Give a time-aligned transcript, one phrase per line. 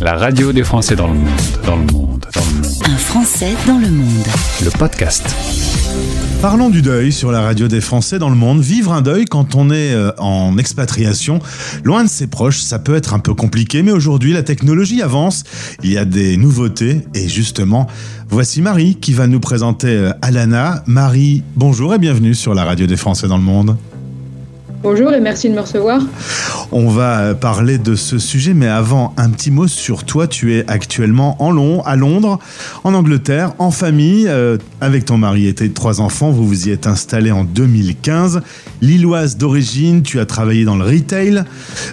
[0.00, 1.28] La radio des Français dans le monde,
[1.66, 2.72] dans le monde, dans le monde.
[2.84, 4.26] Un Français dans le monde.
[4.62, 5.24] Le podcast.
[6.40, 8.60] Parlons du deuil sur la radio des Français dans le monde.
[8.60, 11.40] Vivre un deuil quand on est euh, en expatriation,
[11.82, 15.42] loin de ses proches, ça peut être un peu compliqué, mais aujourd'hui la technologie avance,
[15.82, 17.88] il y a des nouveautés et justement,
[18.28, 20.84] voici Marie qui va nous présenter euh, Alana.
[20.86, 23.76] Marie, bonjour et bienvenue sur la radio des Français dans le monde.
[24.80, 26.00] Bonjour et merci de me recevoir.
[26.70, 30.28] On va parler de ce sujet, mais avant, un petit mot sur toi.
[30.28, 32.38] Tu es actuellement en long, à Londres,
[32.84, 36.30] en Angleterre, en famille, euh, avec ton mari et tes trois enfants.
[36.30, 38.42] Vous vous y êtes installé en 2015.
[38.80, 41.42] Lilloise d'origine, tu as travaillé dans le retail,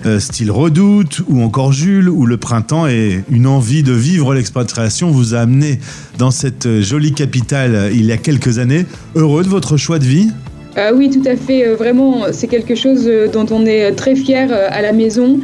[0.06, 5.10] euh, style Redoute ou encore Jules, où le printemps et une envie de vivre l'expatriation
[5.10, 5.80] vous a amené
[6.20, 8.86] dans cette jolie capitale euh, il y a quelques années.
[9.16, 10.30] Heureux de votre choix de vie?
[10.78, 11.66] Ah oui, tout à fait.
[11.66, 15.40] Euh, vraiment, c'est quelque chose euh, dont on est très fier à la maison.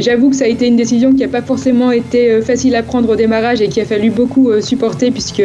[0.00, 3.08] J'avoue que ça a été une décision qui n'a pas forcément été facile à prendre
[3.08, 5.44] au démarrage et qui a fallu beaucoup supporter puisque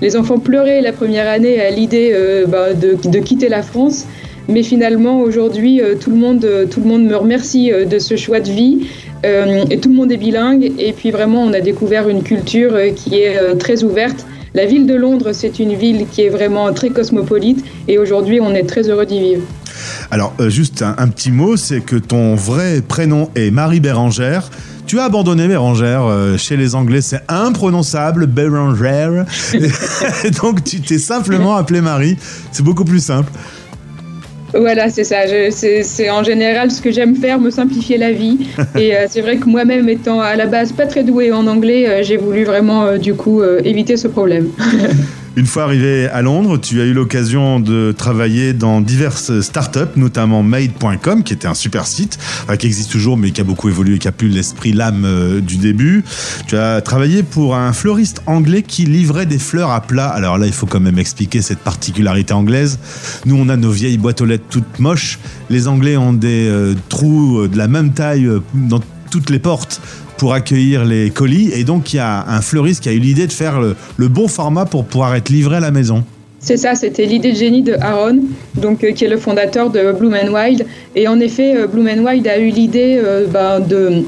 [0.00, 2.16] les enfants pleuraient la première année à l'idée
[2.48, 4.06] bah, de, de, quitter la France.
[4.48, 8.50] Mais finalement, aujourd'hui, tout, le monde, tout le monde me remercie de ce choix de
[8.50, 8.86] vie.
[9.22, 10.72] et tout le monde est bilingue.
[10.78, 14.24] Et puis vraiment, on a découvert une culture qui est très ouverte
[14.56, 18.54] la ville de Londres, c'est une ville qui est vraiment très cosmopolite et aujourd'hui, on
[18.54, 19.42] est très heureux d'y vivre.
[20.10, 24.50] Alors, euh, juste un, petit mot, c'est que ton vrai prénom est Marie Bérangère.
[24.86, 29.26] Tu as abandonné Bérangère euh, chez les Anglais, c'est imprononçable, Bérangère.
[30.42, 32.16] donc, tu t'es simplement appelé Marie.
[32.50, 33.30] C'est beaucoup plus simple.
[34.58, 35.22] Voilà, c'est ça.
[35.50, 38.38] C'est en général ce que j'aime faire, me simplifier la vie.
[38.78, 41.88] Et euh, c'est vrai que moi-même, étant à la base pas très douée en anglais,
[41.88, 44.48] euh, j'ai voulu vraiment, euh, du coup, éviter ce problème.
[45.38, 50.42] Une fois arrivé à Londres, tu as eu l'occasion de travailler dans diverses startups, notamment
[50.42, 52.18] Made.com, qui était un super site,
[52.58, 55.58] qui existe toujours, mais qui a beaucoup évolué, qui a plus l'esprit, l'âme euh, du
[55.58, 56.04] début.
[56.46, 60.08] Tu as travaillé pour un fleuriste anglais qui livrait des fleurs à plat.
[60.08, 62.78] Alors là, il faut quand même expliquer cette particularité anglaise.
[63.26, 65.18] Nous, on a nos vieilles boîtes aux lettres toutes moches.
[65.50, 68.80] Les Anglais ont des euh, trous euh, de la même taille dans
[69.10, 69.82] toutes les portes
[70.16, 71.50] pour accueillir les colis.
[71.54, 74.28] Et donc, il y a un fleuriste qui a eu l'idée de faire le, bon
[74.28, 76.04] format pour pouvoir être livré à la maison.
[76.40, 78.20] C'est ça, c'était l'idée de génie de Aaron,
[78.54, 80.64] donc, euh, qui est le fondateur de Bloom Wild.
[80.94, 84.04] Et en effet, euh, Bloom Wild a eu l'idée euh, ben, de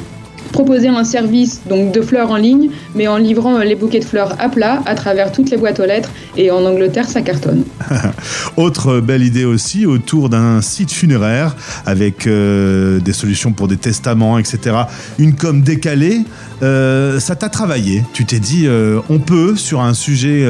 [0.52, 4.36] proposer un service donc de fleurs en ligne, mais en livrant les bouquets de fleurs
[4.40, 6.10] à plat à travers toutes les boîtes aux lettres.
[6.36, 7.64] Et en Angleterre, ça cartonne.
[8.56, 14.38] Autre belle idée aussi autour d'un site funéraire avec euh, des solutions pour des testaments,
[14.38, 14.76] etc.
[15.18, 16.20] Une com décalée.
[16.62, 18.04] Euh, ça t'a travaillé.
[18.12, 20.46] Tu t'es dit, euh, on peut, sur un sujet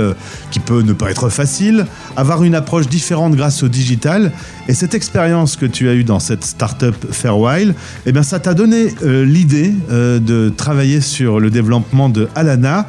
[0.51, 1.87] qui peut ne pas être facile,
[2.17, 4.33] avoir une approche différente grâce au digital.
[4.69, 7.75] Et cette expérience que tu as eue dans cette startup Fairwhile,
[8.07, 12.87] eh bien, ça t'a donné l'idée de travailler sur le développement de Alana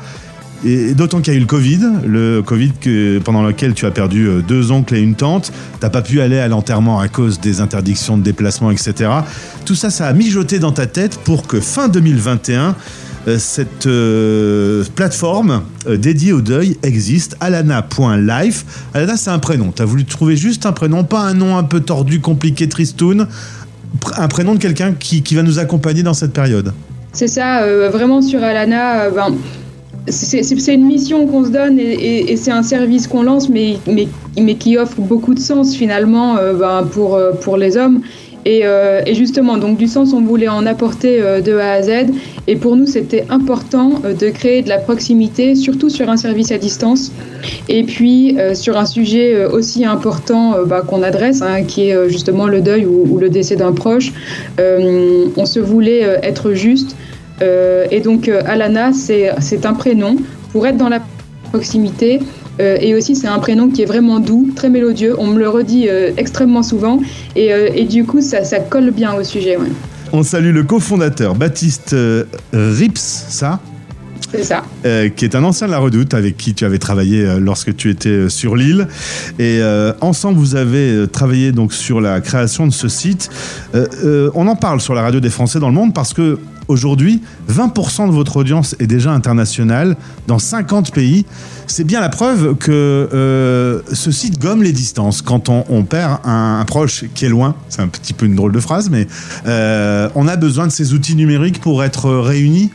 [0.66, 2.74] et d'autant qu'il y a eu le Covid, le Covid
[3.24, 6.40] pendant lequel tu as perdu euh, deux oncles et une tante, t'as pas pu aller
[6.40, 9.10] à l'enterrement à cause des interdictions de déplacement, etc.
[9.66, 12.72] Tout ça, ça a mijoté dans ta tête pour que fin 2021, euh,
[13.38, 18.66] cette euh, plateforme dédiée au deuil existe, alana.life.
[18.94, 19.72] Alana, c'est un prénom.
[19.76, 23.28] Tu as voulu trouver juste un prénom, pas un nom un peu tordu, compliqué, tristoun.
[24.18, 26.74] Un prénom de quelqu'un qui, qui, va nous accompagner dans cette période.
[27.12, 29.10] C'est ça, vraiment sur Alana.
[29.10, 29.36] Ben
[30.12, 34.08] c'est une mission qu'on se donne et, c'est un service qu'on lance, mais, mais,
[34.40, 38.02] mais, qui offre beaucoup de sens finalement euh, ben, pour, euh, pour les hommes.
[38.48, 41.90] Euh, et, justement, donc du sens, on voulait en apporter de A à Z.
[42.48, 46.58] Et pour nous, c'était important de créer de la proximité, surtout sur un service à
[46.58, 47.12] distance.
[47.68, 52.62] Et puis sur un sujet aussi important bah, qu'on adresse, hein, qui est justement le
[52.62, 54.12] deuil ou le décès d'un proche.
[54.58, 56.96] on se voulait être juste.
[57.42, 60.18] Euh, et donc euh, Alana, c'est un prénom
[60.52, 61.02] pour être dans la
[61.52, 62.20] proximité.
[62.60, 65.16] Euh, et aussi, c'est un prénom qui est vraiment doux, très mélodieux.
[65.18, 65.88] On me le redit
[66.18, 67.02] extrêmement souvent.
[67.36, 69.58] Et, du coup, ça, colle bien au sujet.
[70.12, 71.96] On salue le cofondateur Baptiste
[72.54, 73.60] Rips, ça?
[74.32, 74.64] C'est ça.
[74.84, 78.30] qui est un ancien de la Redoute avec qui tu avais travaillé lorsque tu étais
[78.30, 78.88] sur l'île.
[79.40, 79.62] Et
[80.02, 83.30] ensemble, vous avez travaillé donc sur la création de ce site.
[83.74, 86.38] on en parle sur la radio des Français dans le monde parce que
[86.70, 89.98] Aujourd'hui, 20% de votre audience est déjà internationale
[90.28, 91.26] dans 50 pays.
[91.66, 92.72] C'est bien la preuve que
[93.12, 95.24] euh, ce site gomme les distances.
[95.24, 98.60] Quand on, perd un, proche qui est loin, c'est un petit peu une drôle de
[98.60, 99.08] phrase, mais
[99.48, 102.70] euh, on a besoin de ces outils numériques pour être réunis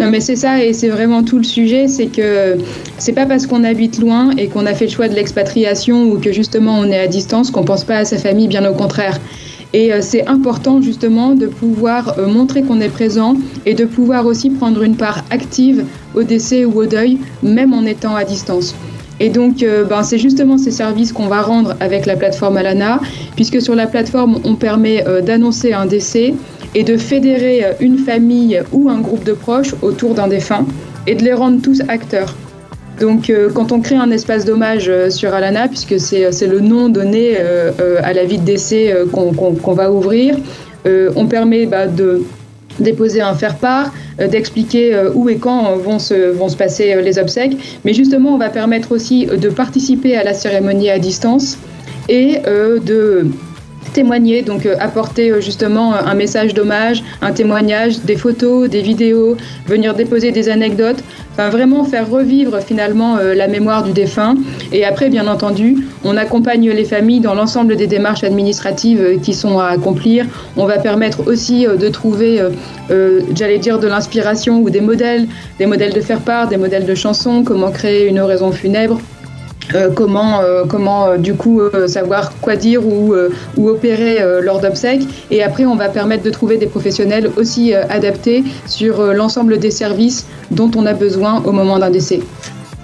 [0.00, 2.56] non mais c'est ça et c'est vraiment tout le sujet, c'est que
[2.98, 6.18] c'est pas parce qu'on habite loin et qu'on a fait le choix de l'expatriation ou
[6.18, 9.18] que justement on est à distance qu'on pense pas à sa famille, bien au contraire.
[9.74, 13.34] Et c'est important justement de pouvoir montrer qu'on est présent
[13.66, 15.84] et de pouvoir aussi prendre une part active
[16.14, 18.74] au décès ou au deuil, même en étant à distance.
[19.20, 23.00] Et donc, ben, c'est justement ces services qu'on va rendre avec la plateforme Alana,
[23.36, 26.32] puisque sur la plateforme, on permet d'annoncer un décès
[26.74, 30.66] et de fédérer une famille ou un groupe de proches autour d'un défunt
[31.06, 32.34] et de les rendre tous acteurs.
[33.00, 36.60] Donc, euh, quand on crée un espace d'hommage euh, sur Alana, puisque c'est euh, le
[36.60, 37.36] nom donné
[38.02, 40.36] à la vie de décès qu'on va ouvrir,
[41.16, 42.22] on permet bah, de
[42.80, 47.56] déposer un faire-part, d'expliquer où et quand vont se, vont se passer les obsèques.
[47.84, 51.58] Mais justement, on va permettre aussi de participer à la cérémonie à distance
[52.08, 53.26] et de
[53.92, 59.36] témoigner, donc euh, apporter euh, justement un message d'hommage, un témoignage, des photos, des vidéos,
[59.66, 60.98] venir déposer des anecdotes,
[61.32, 64.36] enfin vraiment faire revivre finalement euh, la mémoire du défunt.
[64.72, 69.58] Et après, bien entendu, on accompagne les familles dans l'ensemble des démarches administratives qui sont
[69.58, 70.26] à accomplir.
[70.56, 72.40] On va permettre aussi de trouver,
[73.34, 75.26] j'allais dire, de l'inspiration ou des modèles,
[75.58, 79.00] des modèles de faire part, des modèles de chansons, comment créer une oraison funèbre.
[79.74, 83.14] Euh, comment, euh, comment euh, du coup savoir quoi dire ou,
[83.56, 85.02] ou opérer lors d'obsèques.
[85.30, 90.26] Et après, on va permettre de trouver des professionnels aussi adaptés sur l'ensemble des services
[90.50, 92.20] dont on a besoin au moment d'un décès.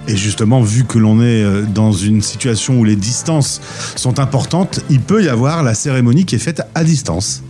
[0.07, 1.43] Et justement, vu que l'on est
[1.73, 3.61] dans une situation où les distances
[3.95, 7.41] sont importantes, il peut y avoir la cérémonie qui est faite à distance.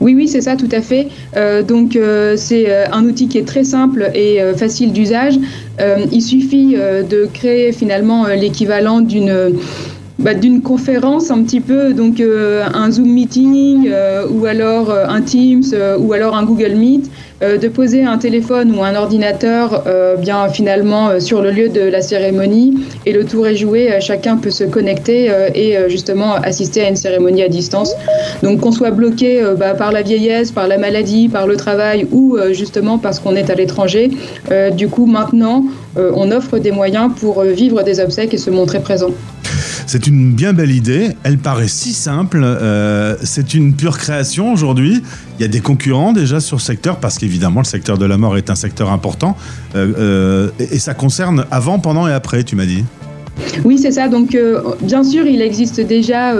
[0.00, 1.08] Oui, oui, c'est ça, tout à fait.
[1.36, 5.34] Euh, donc, euh, c'est euh, un outil qui est très simple et facile d'usage.
[6.12, 9.52] il suffit de créer finalement l'équivalent d'une
[10.18, 13.90] bah, d'une conférence un petit peu, donc un Zoom meeting
[14.30, 15.62] ou alors un Teams
[15.98, 17.10] ou alors un Google Meet
[17.40, 21.68] euh, de poser un téléphone ou un ordinateur euh, bien finalement euh, sur le lieu
[21.68, 22.74] de la cérémonie
[23.06, 27.42] et le tour est joué, chacun peut se connecter et justement assister à une cérémonie
[27.42, 27.94] à distance.
[28.42, 32.36] Donc qu'on soit bloqué bah, par la vieillesse, par la maladie, par le travail ou
[32.52, 34.10] justement parce qu'on est à l'étranger,
[34.76, 35.64] du coup maintenant
[35.96, 39.10] on offre des moyens pour vivre des obsèques et se montrer présent.
[39.88, 41.12] C'est une bien belle idée.
[41.22, 42.42] Elle paraît si simple.
[42.44, 45.02] Euh, c'est une pure création aujourd'hui.
[45.38, 48.18] Il y a des concurrents déjà sur ce secteur parce qu'évidemment le secteur de la
[48.18, 49.34] mort est un secteur important.
[49.76, 52.84] Euh, euh, et, ça concerne avant, pendant et après, tu m'as dit.
[53.64, 54.08] Oui, c'est ça.
[54.08, 54.36] Donc,
[54.82, 56.34] bien sûr, il existe déjà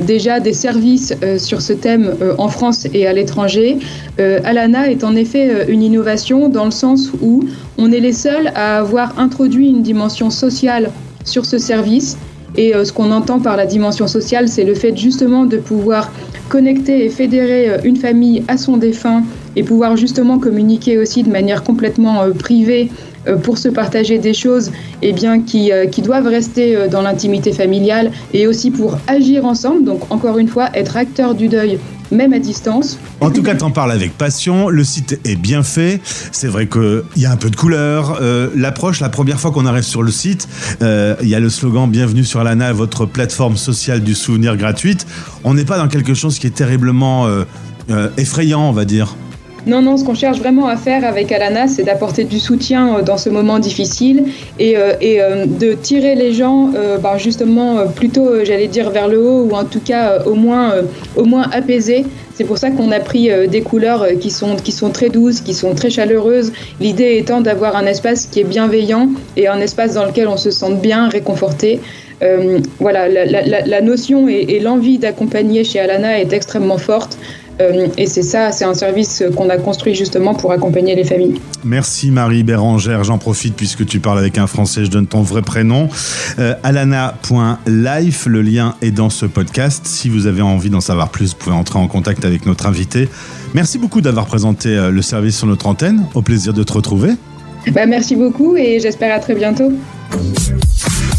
[0.00, 3.76] déjà des services sur ce thème en France et à l'étranger.
[4.18, 7.44] Alana est en effet une innovation dans le sens où
[7.76, 10.90] on est les seuls à avoir introduit une dimension sociale
[11.24, 12.16] sur ce service
[12.56, 16.12] et euh, ce qu'on entend par la dimension sociale, c'est le fait justement de pouvoir
[16.48, 19.22] connecter et fédérer euh, une famille à son défunt
[19.56, 22.90] et pouvoir justement communiquer aussi de manière complètement euh, privée
[23.42, 24.70] pour se partager des choses
[25.02, 29.82] eh bien, qui, qui doivent rester dans l'intimité familiale et aussi pour agir ensemble.
[29.82, 31.80] Donc encore une fois, être acteur du deuil
[32.10, 32.98] même à distance.
[33.20, 34.68] En tout cas, t'en parles avec passion.
[34.68, 36.00] Le site est bien fait.
[36.32, 38.18] C'est vrai qu'il y a un peu de couleur.
[38.20, 40.48] Euh, l'approche, la première fois qu'on arrive sur le site,
[40.82, 45.06] euh, il y a le slogan Bienvenue sur Alana, votre plateforme sociale du souvenir gratuite.
[45.44, 49.16] On n'est pas dans quelque chose qui est terriblement euh, effrayant, on va dire.
[49.66, 53.18] Non, non, ce qu'on cherche vraiment à faire avec Alana, c'est d'apporter du soutien dans
[53.18, 54.24] ce moment difficile
[54.60, 56.70] et, et de tirer les gens
[57.02, 60.72] ben, justement plutôt, j'allais dire, vers le haut ou en tout cas au, moins,
[61.16, 62.04] au moins apaisés
[62.36, 65.08] c'est pour ça qu'on a pris euh, des couleurs euh, qui sont, qui sont très
[65.08, 66.52] douces, qui sont très chaleureuses.
[66.80, 70.50] L'idée étant d'avoir un espace qui est bienveillant et un espace dans lequel on se
[70.50, 71.80] sente bien, réconforté.
[72.22, 77.18] Euh, voilà, la, notion et l'envie d'accompagner chez Alana est extrêmement forte.
[77.60, 81.40] Euh, et c'est ça, c'est un service qu'on a construit justement pour accompagner les familles.
[81.64, 83.04] Merci Marie Bérangère.
[83.04, 85.88] J'en profite puisque tu parles avec un Français, je donne ton vrai prénom.
[86.38, 89.86] Euh, alana.life, le lien est dans ce podcast.
[89.86, 93.08] Si vous avez envie d'en savoir plus, vous pouvez entrer en contact avec notre invité.
[93.54, 96.04] Merci beaucoup d'avoir présenté euh, le service sur notre antenne.
[96.14, 97.12] Au plaisir de te retrouver.
[97.72, 99.72] Bah, merci beaucoup et j'espère à très bientôt.